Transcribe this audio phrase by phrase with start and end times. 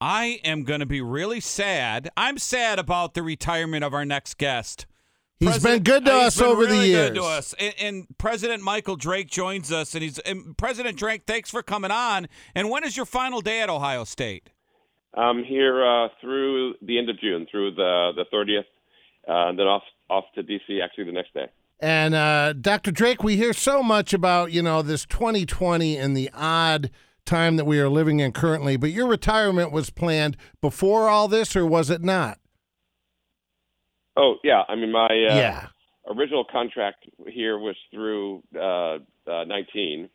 [0.00, 2.10] I am going to be really sad.
[2.16, 4.86] I'm sad about the retirement of our next guest.
[5.38, 7.08] He's President- been good to he's us been over the really years.
[7.10, 7.54] Good to us.
[7.58, 11.22] And, and President Michael Drake joins us, and he's and President Drake.
[11.26, 12.28] Thanks for coming on.
[12.54, 14.50] And when is your final day at Ohio State?
[15.14, 18.60] I'm here uh, through the end of June, through the the 30th,
[19.28, 21.46] uh, and then off off to DC actually the next day.
[21.80, 22.90] And uh, Dr.
[22.90, 26.90] Drake, we hear so much about you know this 2020 and the odd
[27.26, 28.76] time that we are living in currently.
[28.76, 32.38] But your retirement was planned before all this, or was it not?
[34.16, 35.66] Oh yeah, I mean my uh, yeah.
[36.08, 38.98] original contract here was through uh,
[39.30, 40.08] uh, 19,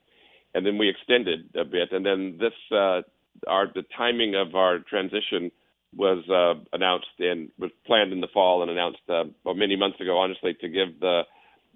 [0.56, 3.02] and then we extended a bit, and then this uh,
[3.48, 5.52] our the timing of our transition
[5.96, 10.00] was uh, announced and was planned in the fall and announced uh, well, many months
[10.00, 11.22] ago, honestly, to give the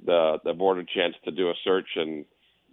[0.04, 2.26] the the board a chance to do a search and.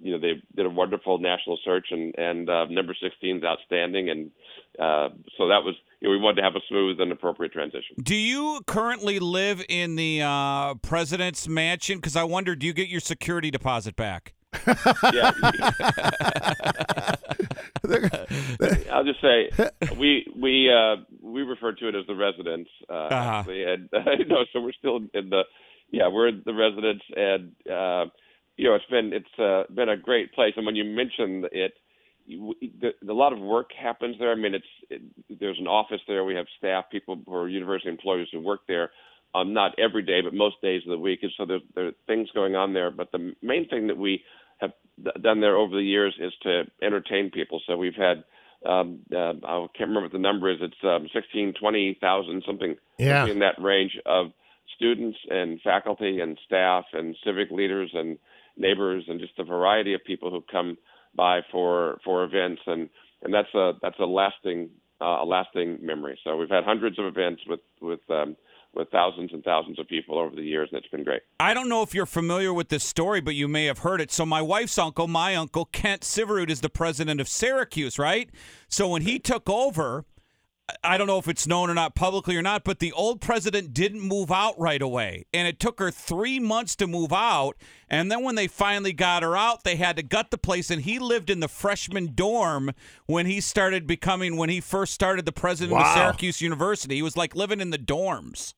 [0.02, 4.10] You know they did a wonderful national search and and uh, number 16 is outstanding
[4.10, 4.30] and
[4.78, 7.96] uh, so that was you know, we wanted to have a smooth and appropriate transition.
[8.02, 11.98] Do you currently live in the uh, president's mansion?
[11.98, 14.32] Because I wonder, do you get your security deposit back?
[15.12, 15.32] yeah.
[18.92, 19.50] I'll just say
[19.98, 23.50] we we uh, we refer to it as the residence, uh, Uh-huh.
[23.50, 25.42] and uh, no, so we're still in the
[25.90, 28.06] yeah we're in the residence, and uh,
[28.56, 31.74] you know it's been it's uh, been a great place, and when you mention it.
[32.24, 34.30] You, the, a lot of work happens there.
[34.30, 35.02] I mean, it's it,
[35.40, 36.22] there's an office there.
[36.24, 38.92] We have staff, people who are university employees who work there.
[39.34, 41.20] Um, not every day, but most days of the week.
[41.22, 42.92] And so there, there are things going on there.
[42.92, 44.22] But the main thing that we
[44.58, 44.70] have
[45.20, 47.60] done there over the years is to entertain people.
[47.66, 48.22] So we've had,
[48.64, 50.58] um, uh, I can't remember what the number is.
[50.60, 53.26] It's um, 16, 20,000, something Yeah.
[53.26, 54.32] in that range of
[54.76, 58.18] students and faculty and staff and civic leaders and
[58.56, 60.76] neighbors and just a variety of people who come
[61.14, 62.88] by for for events and
[63.22, 66.18] and that's a that's a lasting uh, a lasting memory.
[66.22, 68.36] So we've had hundreds of events with with um,
[68.74, 71.22] with thousands and thousands of people over the years, and it's been great.
[71.38, 74.10] I don't know if you're familiar with this story, but you may have heard it.
[74.10, 78.30] So my wife's uncle, my uncle Kent Syverud, is the president of Syracuse, right?
[78.68, 80.04] So when he took over,
[80.84, 83.72] I don't know if it's known or not publicly or not, but the old president
[83.72, 87.56] didn't move out right away, and it took her three months to move out.
[87.88, 90.82] And then when they finally got her out, they had to gut the place, and
[90.82, 92.72] he lived in the freshman dorm
[93.06, 96.96] when he started becoming when he first started the president of Syracuse University.
[96.96, 98.54] He was like living in the dorms.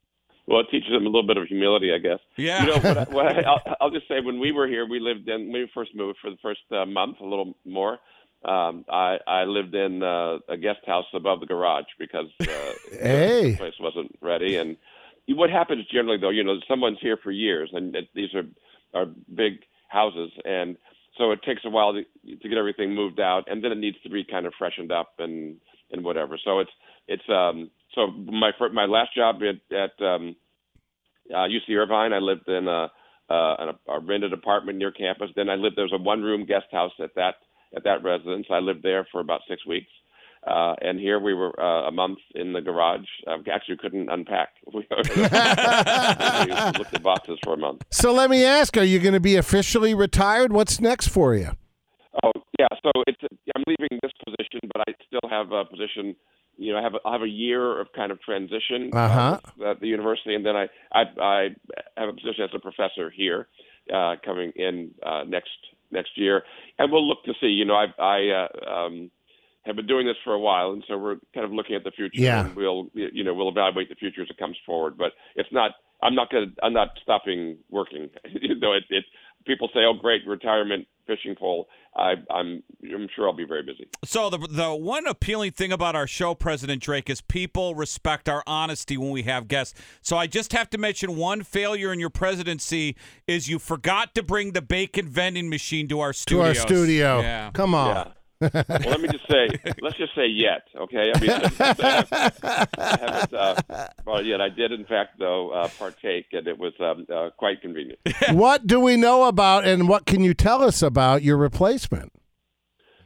[0.46, 2.18] Well, it teaches them a little bit of humility, I guess.
[2.36, 2.60] Yeah.
[2.60, 5.00] You know, what I, what I, I'll, I'll just say when we were here, we
[5.00, 7.98] lived in when we first moved for the first uh, month, a little more.
[8.44, 12.44] Um, I I lived in uh, a guest house above the garage because uh,
[12.90, 13.52] Hey.
[13.52, 14.56] the place wasn't ready.
[14.56, 14.76] And
[15.28, 18.44] what happens generally, though, you know, someone's here for years, and it, these are
[18.92, 20.76] are big houses, and
[21.18, 22.02] so it takes a while to,
[22.36, 25.14] to get everything moved out, and then it needs to be kind of freshened up
[25.18, 25.56] and
[25.90, 26.38] and whatever.
[26.42, 26.70] So it's
[27.08, 30.36] it's um so my my last job at at um,
[31.32, 32.90] uh, UC Irvine, I lived in a,
[33.30, 35.30] uh, a, a rented apartment near campus.
[35.34, 37.36] Then I lived there was a one room guest house at that
[37.76, 38.46] at that residence.
[38.50, 39.88] I lived there for about six weeks.
[40.46, 43.06] Uh, and here we were uh, a month in the garage.
[43.26, 44.50] Uh, actually, couldn't unpack.
[44.74, 44.80] We
[46.78, 47.82] looked at boxes for a month.
[47.90, 50.52] So let me ask: Are you going to be officially retired?
[50.52, 51.50] What's next for you?
[52.22, 53.20] Oh yeah, so it's
[53.56, 56.14] I'm leaving this position, but I still have a position.
[56.56, 59.40] You know, I have a, I have a year of kind of transition Uh-huh.
[59.58, 61.48] with, at the university, and then I I, I
[61.96, 63.48] have a position as a professor here,
[63.92, 65.50] uh, coming in uh, next
[65.94, 66.42] next year,
[66.78, 67.46] and we'll look to see.
[67.46, 69.10] You know, I I uh, um,
[69.64, 71.90] have been doing this for a while, and so we're kind of looking at the
[71.90, 72.20] future.
[72.20, 72.46] Yeah.
[72.46, 75.72] And we'll you know we'll evaluate the future as it comes forward, but it's not.
[76.02, 76.52] I'm not going.
[76.54, 78.10] to I'm not stopping working.
[78.28, 79.04] you know, it, it.
[79.46, 82.62] People say, "Oh, great retirement fishing pole." I, I'm.
[82.82, 83.86] I'm sure I'll be very busy.
[84.04, 88.42] So the the one appealing thing about our show, President Drake, is people respect our
[88.46, 89.78] honesty when we have guests.
[90.02, 92.96] So I just have to mention one failure in your presidency
[93.26, 96.42] is you forgot to bring the bacon vending machine to our studio.
[96.42, 97.20] To our studio.
[97.20, 97.50] Yeah.
[97.52, 97.94] Come on.
[97.94, 98.12] Yeah.
[98.52, 99.48] Well, let me just say,
[99.80, 101.12] let's just say yet, okay?
[101.14, 103.54] I mean, I haven't uh,
[104.18, 104.40] it yet.
[104.40, 107.98] I did, in fact, though, uh, partake, and it was um, uh, quite convenient.
[108.32, 112.12] what do we know about, and what can you tell us about your replacement?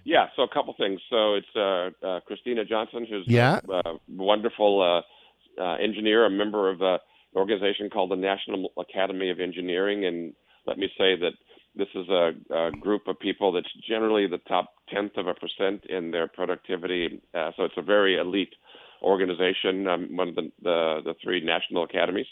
[0.04, 1.00] Yeah, so a couple things.
[1.10, 3.60] So it's uh, uh, Kristina Johnson, who's Yeah.
[3.68, 6.98] a, uh wonderful uh, uh, engineer, a member of uh, an
[7.36, 10.06] organization called the National Academy of Engineering.
[10.06, 10.32] And
[10.66, 11.32] let me say that
[11.74, 15.84] this is a, a group of people that's generally the top tenth of a percent
[15.86, 17.20] in their productivity.
[17.34, 18.54] Uh, so it's a very elite
[19.02, 22.26] organization, um, one of the, the, the three national academies.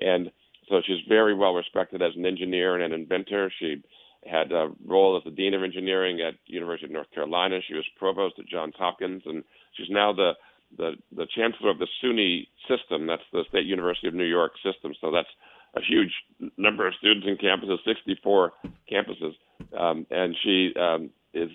[0.00, 0.30] And
[0.68, 3.50] so she's very well respected as an engineer and an inventor.
[3.58, 3.82] She
[4.26, 7.60] had a role as the dean of engineering at University of North Carolina.
[7.66, 9.44] She was provost at Johns Hopkins, and
[9.74, 10.32] she's now the
[10.76, 13.06] the the chancellor of the SUNY system.
[13.06, 14.92] That's the State University of New York system.
[15.00, 15.28] So that's
[15.74, 16.12] a huge
[16.56, 18.52] number of students and campuses, 64
[18.90, 19.34] campuses,
[19.78, 21.50] um, and she um, is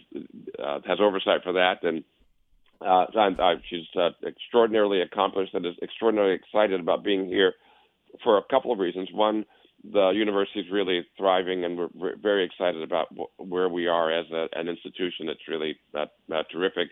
[0.63, 1.83] uh, has oversight for that.
[1.83, 2.03] And
[2.81, 7.53] uh, I, she's uh, extraordinarily accomplished and is extraordinarily excited about being here
[8.23, 9.09] for a couple of reasons.
[9.11, 9.45] One,
[9.83, 14.11] the university is really thriving, and we're, we're very excited about wh- where we are
[14.11, 15.29] as a, an institution.
[15.29, 16.89] It's really uh, uh, terrific.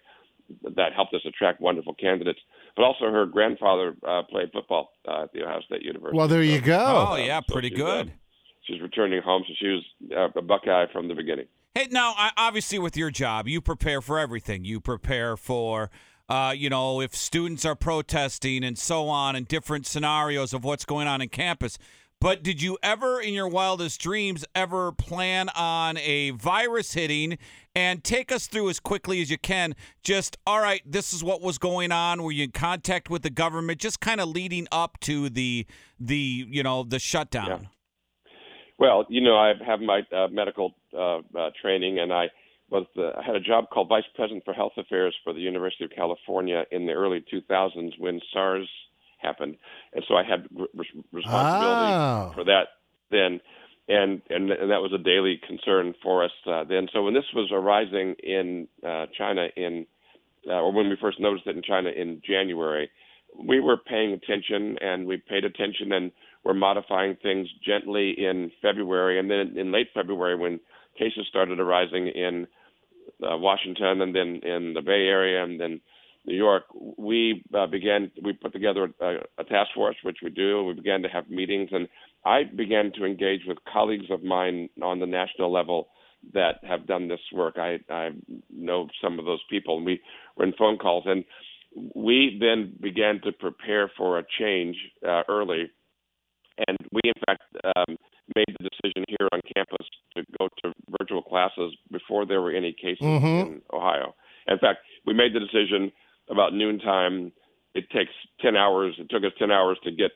[0.75, 2.39] That helped us attract wonderful candidates.
[2.75, 6.17] But also, her grandfather uh, played football uh, at the Ohio State University.
[6.17, 7.07] Well, there so, you go.
[7.11, 8.07] Oh, yeah, pretty she's, good.
[8.07, 8.11] uh,
[8.63, 9.83] she's returning home, so she was
[10.35, 11.45] uh, a Buckeye from the beginning.
[11.73, 14.65] Hey, now, I- obviously, with your job, you prepare for everything.
[14.65, 15.89] You prepare for,
[16.27, 20.83] uh, you know, if students are protesting and so on, and different scenarios of what's
[20.83, 21.77] going on in campus.
[22.19, 27.37] But did you ever, in your wildest dreams, ever plan on a virus hitting?
[27.73, 29.73] And take us through as quickly as you can.
[30.03, 32.21] Just, all right, this is what was going on.
[32.21, 33.79] Were you in contact with the government?
[33.79, 35.65] Just kind of leading up to the,
[35.97, 37.47] the, you know, the shutdown.
[37.47, 37.67] Yeah.
[38.77, 42.25] Well, you know, I have my uh, medical uh, uh, training, and I
[42.69, 45.83] was the, I had a job called vice president for health affairs for the University
[45.83, 48.67] of California in the early 2000s when SARS
[49.17, 49.57] happened,
[49.93, 52.31] and so I had re- responsibility Oh.
[52.33, 52.67] for that
[53.11, 53.41] then,
[53.89, 56.87] and, and and that was a daily concern for us uh, then.
[56.93, 59.85] So when this was arising in uh, China in,
[60.47, 62.89] uh, or when we first noticed it in China in January,
[63.37, 66.11] we were paying attention, and we paid attention, and
[66.43, 70.59] we're modifying things gently in February, and then in late February when
[70.97, 72.47] cases started arising in
[73.23, 75.81] uh, Washington and then in the Bay Area and then
[76.25, 76.63] New York,
[76.97, 78.11] we uh, began.
[78.23, 80.63] We put together a, a task force, which we do.
[80.63, 81.87] We began to have meetings, and
[82.23, 85.87] I began to engage with colleagues of mine on the national level
[86.33, 87.57] that have done this work.
[87.57, 88.09] I, I
[88.51, 89.99] know some of those people, and we
[90.37, 91.23] were in phone calls, and
[91.95, 94.77] we then began to prepare for a change
[95.07, 95.71] uh, early.
[96.67, 97.41] And we, in fact,
[97.75, 97.97] um,
[98.35, 102.73] made the decision here on campus to go to virtual classes before there were any
[102.73, 103.41] cases Mhm.
[103.41, 104.15] in Ohio.
[104.47, 105.91] In fact, we made the decision
[106.29, 107.31] about noontime.
[107.73, 108.11] It takes
[108.41, 108.95] 10 hours.
[108.99, 110.11] It took us 10 hours to get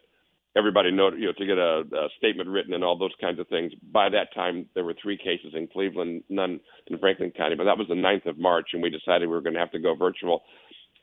[0.57, 3.47] everybody know, you know, to get a, a statement written and all those kinds of
[3.49, 3.73] things.
[3.91, 7.55] By that time, there were three cases in Cleveland, none in Franklin County.
[7.55, 9.71] But that was the 9th of March, and we decided we were going to have
[9.71, 10.43] to go virtual.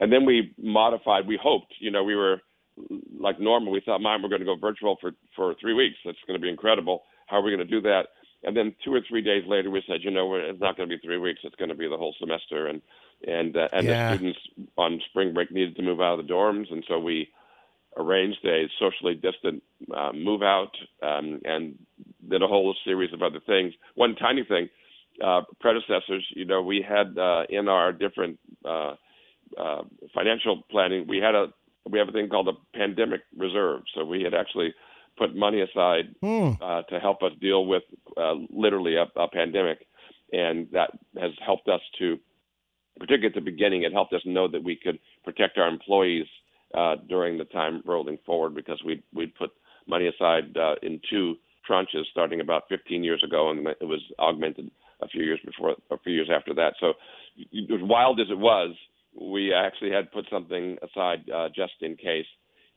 [0.00, 1.26] And then we modified.
[1.26, 2.40] We hoped, you know, we were
[3.18, 3.72] like normal.
[3.72, 5.96] We thought, "Mom, we're going to go virtual for for three weeks.
[6.04, 7.04] That's going to be incredible.
[7.26, 8.08] How are we going to do that?"
[8.44, 10.96] And then two or three days later, we said, "You know, it's not going to
[10.96, 11.40] be three weeks.
[11.44, 12.82] It's going to be the whole semester." And
[13.26, 14.10] and uh, and Yeah.
[14.10, 14.40] the students
[14.76, 17.28] on spring break needed to move out of the dorms, and so we
[17.96, 19.62] arranged a socially distant
[19.94, 20.72] uh, move out
[21.02, 21.78] um, and
[22.28, 23.74] did a whole series of other things.
[23.94, 24.68] One tiny thing,
[25.22, 28.94] uh, predecessors, you know, we had uh, in our different uh,
[29.58, 29.82] uh,
[30.14, 31.52] financial planning, we had a
[31.90, 33.82] we have a thing called a pandemic reserve.
[33.94, 34.74] So we had actually
[35.18, 36.52] put money aside Hmm.
[36.60, 37.82] uh, to help us deal with
[38.16, 39.86] uh, literally a, a pandemic,
[40.32, 40.90] and that
[41.20, 42.18] has helped us to,
[42.98, 46.26] particularly at the beginning, it helped us know that we could protect our employees
[46.74, 49.50] uh, during the time rolling forward because we we put
[49.86, 51.34] money aside uh, in two
[51.68, 54.70] tranches starting about 15 years ago, and it was augmented
[55.00, 56.74] a few years before, a few years after that.
[56.80, 56.94] So,
[57.52, 58.74] as wild as it was,
[59.18, 62.26] we actually had put something aside uh, just in case,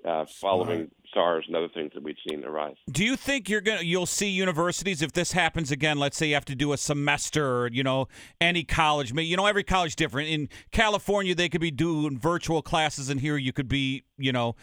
[0.05, 2.75] uh, following SARS and other things that we'd seen arise.
[2.91, 5.97] Do you think you're gonna you'll see universities if this happens again?
[5.97, 8.07] Let's say you have to do a semester, or, you know,
[8.39, 9.13] any college.
[9.15, 10.29] You know, every college different.
[10.29, 14.55] In California, they could be doing virtual classes, and here you could be, you know,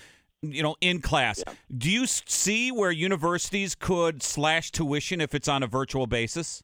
[0.43, 1.43] you know, in class.
[1.77, 6.63] Do you see where universities could slash tuition if it's on a virtual basis?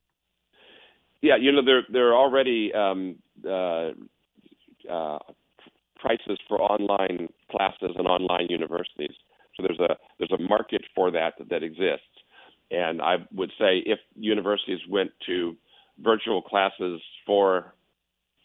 [1.21, 3.91] Yeah, you know, there are already um, uh,
[4.91, 5.19] uh,
[5.99, 9.15] prices for online classes and online universities.
[9.57, 12.07] So there's a there's a market for that that exists.
[12.71, 15.57] And I would say if universities went to
[16.01, 17.75] virtual classes for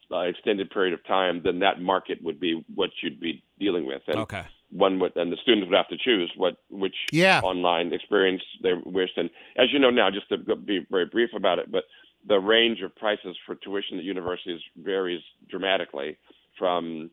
[0.09, 4.01] an extended period of time, then that market would be what you'd be dealing with.
[4.07, 4.43] And Okay.
[4.71, 7.41] one would and the students would have to choose what which Yeah.
[7.43, 9.17] online experience they wished.
[9.17, 11.83] And as you know now, just to be very brief about it, but
[12.25, 16.17] the range of prices for tuition at universities varies dramatically
[16.57, 17.09] from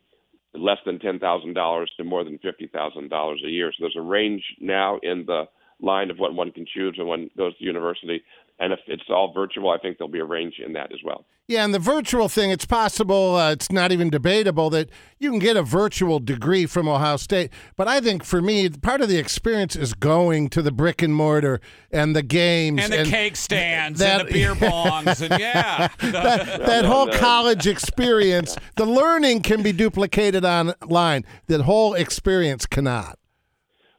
[0.55, 3.73] less than ten thousand dollars to more than fifty thousand dollars a year.
[3.73, 5.45] So there's a range now in the
[5.81, 8.23] line of what one can choose when one goes to university.
[8.61, 11.25] And if it's all virtual, I think there'll be a range in that as well.
[11.49, 14.89] Yeah, and the virtual thing, it's possible, uh, it's not even debatable that
[15.19, 17.51] you can get a virtual degree from Ohio State.
[17.75, 21.13] But I think for me, part of the experience is going to the brick and
[21.13, 26.61] mortar and the games and the cake stands and the beer bongs and yeah, that,
[26.67, 28.57] that whole college experience.
[28.77, 31.25] The learning can be duplicated online.
[31.49, 33.19] That whole experience cannot.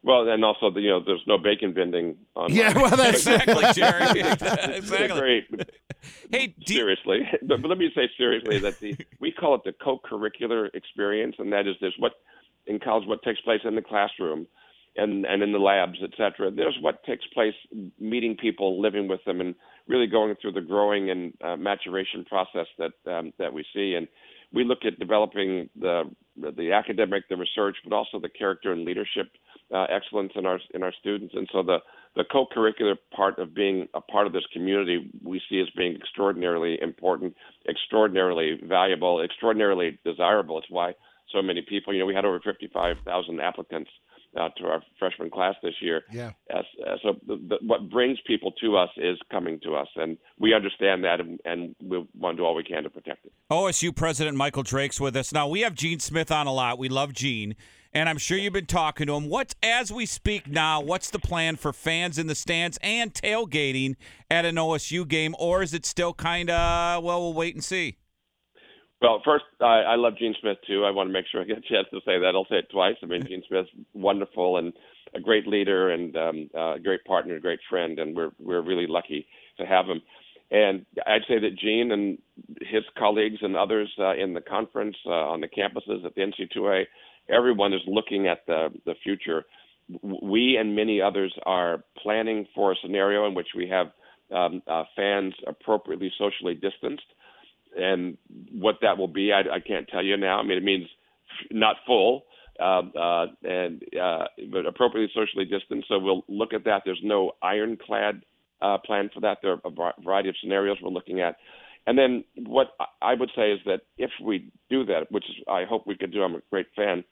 [0.04, 2.52] Well, and also, the, you know, there's no bacon vending on.
[2.52, 4.20] Yeah, well, that's exactly, Jerry.
[4.76, 5.20] exactly.
[5.20, 5.68] Great.
[6.30, 10.70] Hey, seriously, but, but let me say seriously that the we call it the co-curricular
[10.74, 12.12] experience, and that is this: what
[12.66, 14.48] in college what takes place in the classroom,
[14.96, 16.50] and and in the labs, et cetera.
[16.50, 17.54] There's what takes place
[18.00, 19.54] meeting people, living with them, and
[19.86, 23.94] really going through the growing and uh, maturation process that um, that we see.
[23.94, 24.08] And
[24.52, 29.30] we look at developing the the academic, the research, but also the character and leadership
[29.72, 31.34] uh, excellence in our in our students.
[31.36, 31.78] And so the
[32.14, 36.78] the co-curricular part of being a part of this community we see as being extraordinarily
[36.80, 37.34] important,
[37.68, 40.58] extraordinarily valuable, extraordinarily desirable.
[40.58, 40.92] It's why
[41.32, 43.90] so many people, you know, we had over 55,000 applicants
[44.38, 46.02] uh, to our freshman class this year.
[46.10, 46.32] Yeah.
[46.52, 46.62] Uh,
[47.02, 51.04] so the, the, what brings people to us is coming to us, and we understand
[51.04, 53.32] that, and, and we want to do all we can to protect it.
[53.50, 55.48] OSU President Michael Drake's with us now.
[55.48, 56.78] We have Gene Smith on a lot.
[56.78, 57.54] We love Gene
[57.92, 59.28] and I'm sure you've been talking to him.
[59.28, 60.80] What's as we speak now?
[60.80, 63.96] What's the plan for fans in the stands and tailgating
[64.30, 67.20] at an OSU game, or is it still kind of well?
[67.20, 67.98] We'll wait and see.
[69.00, 70.84] Well, first, I, I love Gene Smith too.
[70.84, 72.32] I want to make sure I get a chance to say that.
[72.34, 72.94] I'll say it twice.
[73.02, 74.72] I mean, Gene Smith's wonderful and
[75.14, 78.86] a great leader and um, a great partner, a great friend, and we're we're really
[78.86, 79.26] lucky
[79.58, 80.00] to have him.
[80.50, 82.18] And I'd say that Gene and
[82.60, 86.84] his colleagues and others uh, in the conference, uh, on the campuses at the NCAA,
[87.28, 89.44] everyone is looking at the the future.
[90.02, 93.88] We and many others are planning for a scenario in which we have
[94.34, 97.04] um, uh, fans appropriately socially distanced,
[97.76, 98.16] and
[98.52, 100.38] what that will be, I, I can't tell you now.
[100.38, 100.86] I mean, it means
[101.50, 102.24] not full,
[102.60, 105.88] uh, uh, and uh, but appropriately socially distanced.
[105.88, 106.82] So we'll look at that.
[106.84, 108.22] There's no ironclad
[108.60, 109.38] uh, plan for that.
[109.42, 111.36] There are a variety of scenarios we're looking at.
[111.86, 112.68] And then what
[113.00, 116.22] I would say is that if we do that, which I hope we could do,
[116.22, 117.02] I'm a great fan.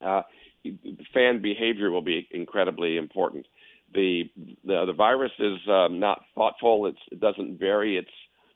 [0.00, 0.22] Uh,
[1.14, 3.46] fan behavior will be incredibly important.
[3.94, 4.24] The
[4.64, 6.86] the, the virus is um, not thoughtful.
[6.86, 8.10] It's, it doesn't vary its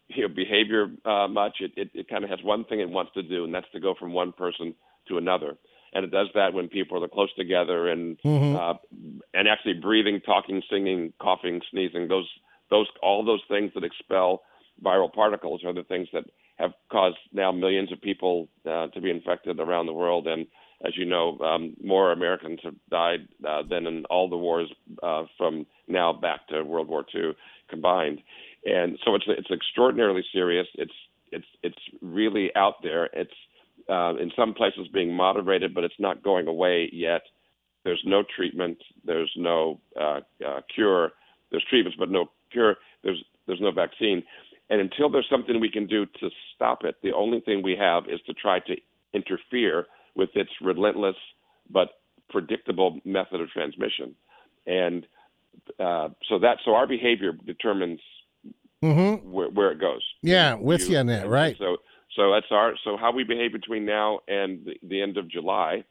[0.09, 1.57] you know, behavior uh, much.
[1.61, 3.81] It, it, it kind of has one thing it wants to do, and that's to
[3.81, 4.75] go from one person
[5.09, 5.57] to another.
[5.95, 8.57] And it does that when people are close together and mm-hmm.
[8.57, 8.75] uh,
[9.35, 12.09] and actually breathing, talking, singing, coughing, sneezing.
[12.09, 12.29] Those
[12.71, 14.43] those all those things that expel
[14.83, 16.25] viral particles are the things that
[16.57, 20.27] have caused now millions of people uh, to be infected around the world.
[20.27, 20.47] And
[20.85, 24.69] as you know, um, more Americans have died uh, than in all the wars
[25.03, 27.33] uh, from now back to World War II
[27.69, 28.21] combined.
[28.65, 30.67] And so it's it's extraordinarily serious.
[30.75, 30.93] It's
[31.31, 33.09] it's it's really out there.
[33.13, 33.35] It's
[33.89, 37.23] uh, in some places being moderated, but it's not going away yet.
[37.85, 38.79] There's no treatment.
[39.05, 41.13] There's no uh, uh, cure.
[41.51, 42.77] There's treatments, but no cure.
[43.03, 44.23] There's there's no vaccine.
[44.71, 48.05] And until there's something we can do to stop it, the only thing we have
[48.05, 48.77] is to try to
[49.13, 51.17] interfere with its relentless
[51.71, 51.89] but
[52.31, 54.15] predictable method of transmission.
[54.67, 55.07] And
[55.79, 58.01] uh, so that so our behavior determines
[58.83, 59.31] mm-hmm.
[59.31, 60.03] where, where, it goes.
[60.23, 61.57] Yeah, with you, you on that, right?
[61.59, 61.79] So
[62.17, 65.85] so that's our so how we behave between now and the, the end of July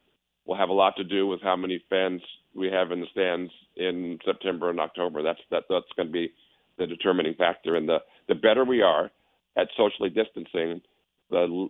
[0.45, 2.21] will have a lot to do with how many fans
[2.55, 5.21] we have in the stands in September and October.
[5.21, 6.33] That's that that's going to be
[6.77, 7.75] the determining factor.
[7.75, 9.11] And the, the better we are
[9.57, 10.81] at socially distancing,
[11.29, 11.67] the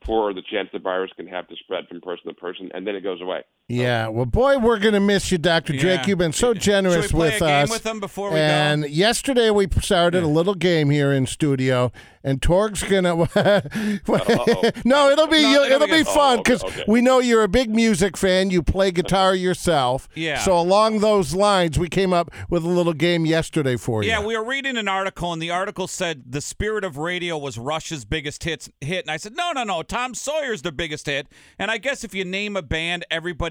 [0.00, 2.94] poorer the chance the virus can have to spread from person to person, and then
[2.96, 3.42] it goes away.
[3.68, 5.74] Yeah, well, boy, we're going to miss you, Dr.
[5.74, 5.80] Yeah.
[5.80, 6.06] Drake.
[6.06, 7.68] You've been so generous with us.
[7.68, 8.88] with them before we and go?
[8.88, 11.90] yesterday we started a little game here in studio,
[12.22, 13.14] and Torg's gonna.
[14.84, 16.84] no, it'll be no, it'll be oh, fun because oh, okay, okay.
[16.86, 18.50] we know you're a big music fan.
[18.50, 20.08] You play guitar yourself.
[20.14, 20.38] Yeah.
[20.38, 24.10] So along those lines, we came up with a little game yesterday for you.
[24.10, 27.58] Yeah, we were reading an article, and the article said the spirit of radio was
[27.58, 31.26] Rush's biggest hits hit, and I said, no, no, no, Tom Sawyer's the biggest hit.
[31.58, 33.04] And I guess if you name a band,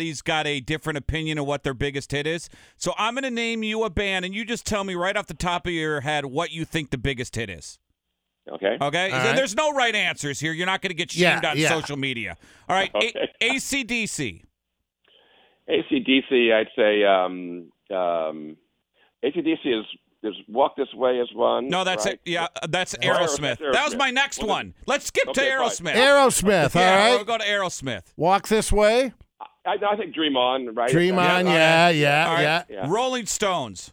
[0.06, 2.50] everybody's got a different opinion of what their biggest hit is.
[2.78, 5.28] So I'm going to name you a band, and you just tell me right off
[5.28, 7.80] the top of your head what you think the biggest hit is.
[8.48, 8.78] Okay.
[8.80, 9.10] Okay.
[9.10, 9.36] So right.
[9.36, 10.54] There's no right answers here.
[10.54, 11.70] You're not going to get shamed yeah, on yeah.
[11.70, 12.38] social media.
[12.70, 12.94] All right.
[12.94, 13.14] Okay.
[13.42, 14.44] A- ACDC.
[15.68, 18.56] ACDC, I'd say um, um,
[19.24, 19.86] ACDC is
[20.22, 21.70] there's Walk This Way is one.
[21.70, 22.16] No, that's right?
[22.16, 22.22] it.
[22.26, 23.58] Yeah, that's Aerosmith.
[23.58, 23.74] Aerosmith.
[23.74, 24.74] That was my next one.
[24.86, 25.94] Let's skip okay, to Aerosmith.
[25.94, 26.76] Aerosmith.
[26.76, 27.16] yeah, all right.
[27.16, 28.04] We'll go to Aerosmith.
[28.16, 29.14] Walk This Way.
[29.66, 30.90] I, I think Dream On, right?
[30.92, 31.96] Dream on, all yeah, right.
[31.96, 32.42] yeah, All right.
[32.42, 32.64] yeah.
[32.70, 32.86] Yeah.
[32.90, 33.92] Rolling Stones.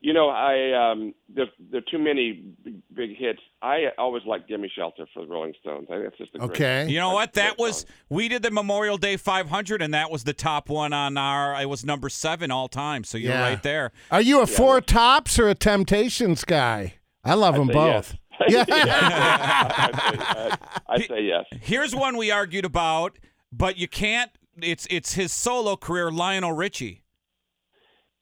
[0.00, 3.40] You know, I um, there there are too many big, big hits.
[3.62, 5.86] I always like "Gimme Shelter" for the Rolling Stones.
[5.90, 6.50] I think that's just a great.
[6.50, 6.86] Okay.
[6.92, 7.32] You know what?
[7.32, 7.90] That was song.
[8.10, 11.58] we did the Memorial Day 500, and that was the top one on our.
[11.58, 13.02] It was number seven all time.
[13.04, 13.40] So you're Yeah.
[13.40, 13.92] right there.
[14.10, 16.96] Are you a Four Tops or a Temptations guy?
[17.24, 18.14] I love them both.
[18.46, 18.66] yes.
[18.68, 19.72] Yeah.
[19.78, 21.44] I'd say, I'd, I'd say yes.
[21.62, 23.18] Here's one we argued about,
[23.52, 24.30] but you can't.
[24.62, 27.02] It's it's his solo career, Lionel Richie.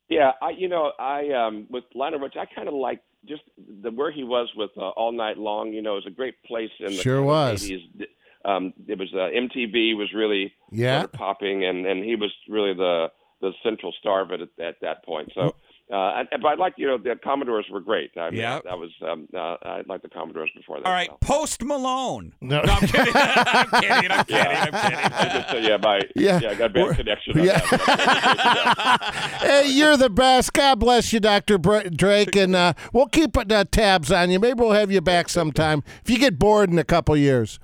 [0.09, 3.43] Yeah, I you know I um with Lionel Richie, I kind of like just
[3.81, 5.73] the where he was with uh, All Night Long.
[5.73, 7.63] You know, it was a great place in the Sure was.
[7.63, 8.07] 80s.
[8.45, 11.07] Um, it was uh, MTV was really Yeah.
[11.07, 13.11] popping, and and he was really the
[13.41, 15.31] the central star of it at, at that point.
[15.35, 15.55] So.
[15.93, 18.11] Uh, but I like, you know, the Commodores were great.
[18.17, 18.61] I mean, Yeah.
[18.65, 20.87] that was, um, uh, I liked the Commodores before that.
[20.87, 21.19] All right, so.
[21.21, 22.33] Post Malone.
[22.41, 22.61] No.
[22.65, 23.13] I'm kidding.
[23.15, 24.11] I'm kidding.
[24.11, 24.47] I'm kidding.
[24.47, 25.31] I'm I kidding.
[25.43, 26.41] just say, yeah, by, Yeah.
[26.41, 27.39] yeah, I got a bad We're- connection.
[27.39, 27.59] On yeah.
[27.61, 29.39] that.
[29.43, 30.53] hey, you're the best.
[30.55, 31.59] God bless you, Dr.
[31.59, 32.37] Br- Drake.
[32.37, 34.39] And uh, we'll keep uh, tabs on you.
[34.41, 37.59] Maybe we'll have you back sometime if you get bored in a couple years.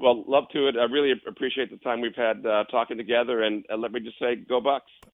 [0.00, 0.76] Well, love to it.
[0.76, 4.16] I really appreciate the time we've had uh, talking together, and uh, let me just
[4.20, 4.86] say, go Bucks.